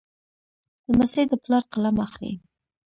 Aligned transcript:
لمسی 0.89 1.23
د 1.31 1.33
پلار 1.43 1.63
قلم 1.73 1.95
اخلي. 2.05 2.33